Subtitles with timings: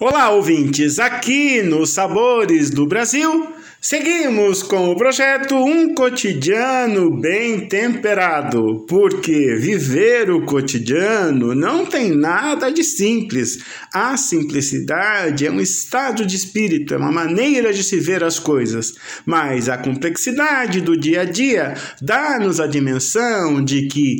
[0.00, 0.98] Olá, ouvintes!
[0.98, 10.30] Aqui nos Sabores do Brasil, seguimos com o projeto Um Cotidiano Bem Temperado, porque viver
[10.30, 13.58] o cotidiano não tem nada de simples.
[13.92, 18.94] A simplicidade é um estado de espírito, é uma maneira de se ver as coisas,
[19.24, 24.16] mas a complexidade do dia a dia dá-nos a dimensão de que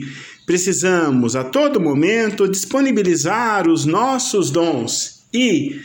[0.46, 5.80] precisamos a todo momento disponibilizar os nossos dons e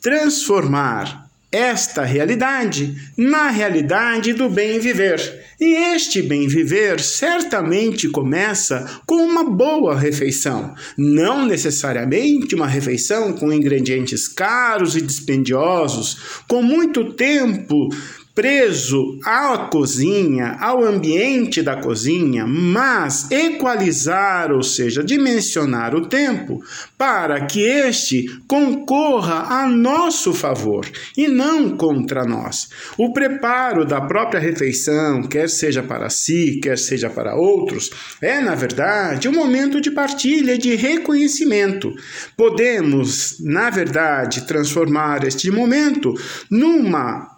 [0.00, 1.24] transformar
[1.54, 5.44] esta realidade na realidade do bem viver.
[5.60, 13.52] E este bem viver certamente começa com uma boa refeição, não necessariamente uma refeição com
[13.52, 17.88] ingredientes caros e dispendiosos, com muito tempo
[18.34, 26.60] preso à cozinha, ao ambiente da cozinha, mas equalizar, ou seja, dimensionar o tempo
[26.98, 30.84] para que este concorra a nosso favor
[31.16, 32.68] e não contra nós.
[32.98, 38.56] O preparo da própria refeição, quer seja para si, quer seja para outros, é, na
[38.56, 41.94] verdade, um momento de partilha, de reconhecimento.
[42.36, 46.14] Podemos, na verdade, transformar este momento
[46.50, 47.33] numa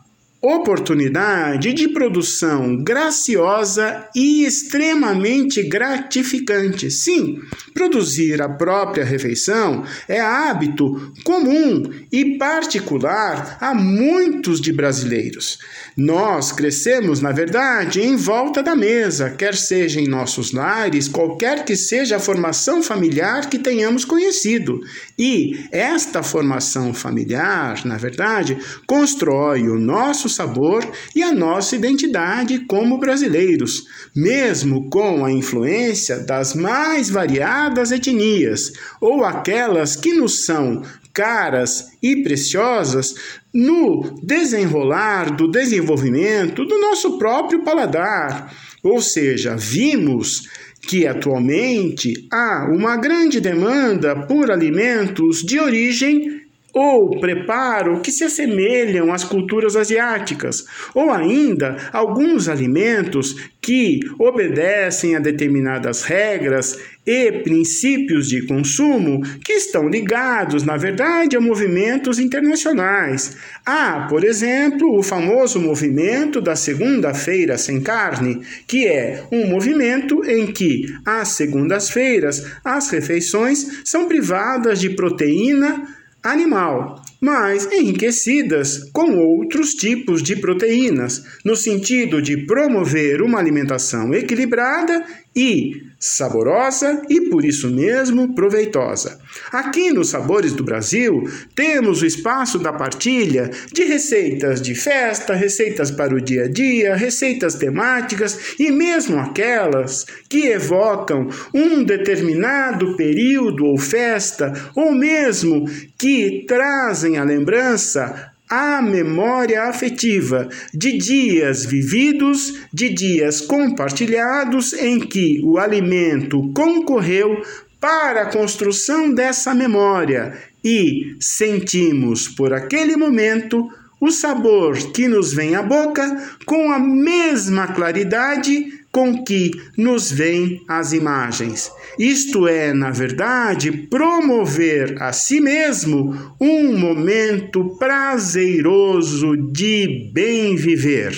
[0.47, 6.89] oportunidade de produção graciosa e extremamente gratificante.
[6.89, 7.41] Sim,
[7.75, 15.59] produzir a própria refeição é hábito comum e particular a muitos de brasileiros.
[15.97, 21.75] Nós crescemos, na verdade, em volta da mesa, quer seja em nossos lares, qualquer que
[21.75, 24.81] seja a formação familiar que tenhamos conhecido.
[25.19, 32.99] E esta formação familiar, na verdade, constrói o nosso sabor e a nossa identidade como
[32.99, 33.85] brasileiros,
[34.15, 42.23] mesmo com a influência das mais variadas etnias ou aquelas que nos são caras e
[42.23, 43.15] preciosas
[43.53, 48.55] no desenrolar do desenvolvimento do nosso próprio paladar.
[48.83, 50.43] Ou seja, vimos
[50.83, 56.46] que atualmente há uma grande demanda por alimentos de origem
[56.77, 65.19] ou preparo que se assemelham às culturas asiáticas, ou ainda alguns alimentos que obedecem a
[65.19, 73.39] determinadas regras e princípios de consumo que estão ligados, na verdade, a movimentos internacionais.
[73.65, 80.47] Há, por exemplo, o famoso movimento da segunda-feira sem carne, que é um movimento em
[80.47, 85.96] que, às segundas-feiras, as refeições são privadas de proteína
[86.27, 95.05] animal, mas enriquecidas com outros tipos de proteínas, no sentido de promover uma alimentação equilibrada
[95.37, 99.21] e saborosa e por isso mesmo proveitosa.
[99.53, 101.25] Aqui nos Sabores do Brasil,
[101.55, 106.95] temos o espaço da partilha de receitas de festa, receitas para o dia a dia,
[106.95, 115.67] receitas temáticas e mesmo aquelas que evocam um determinado período ou festa, ou mesmo
[115.99, 125.41] que trazem a lembrança a memória afetiva de dias vividos, de dias compartilhados em que
[125.43, 127.43] o alimento concorreu
[127.81, 133.69] para a construção dessa memória e sentimos por aquele momento
[134.01, 140.63] o sabor que nos vem à boca com a mesma claridade com que nos vêm
[140.67, 141.71] as imagens.
[141.99, 151.13] Isto é, na verdade, promover a si mesmo um momento prazeroso de bem viver.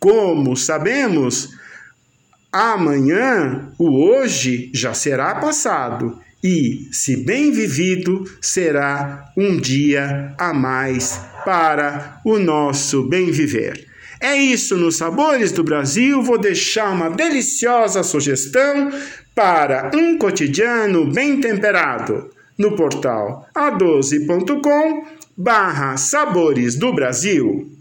[0.00, 1.55] Como sabemos,
[2.56, 11.20] amanhã, o hoje já será passado e, se bem vivido, será um dia a mais
[11.44, 13.86] para o nosso bem viver.
[14.20, 16.22] É isso nos Sabores do Brasil.
[16.22, 18.90] Vou deixar uma deliciosa sugestão
[19.34, 25.04] para um cotidiano bem temperado no portal a12.com
[25.36, 27.75] barra Sabores do Brasil.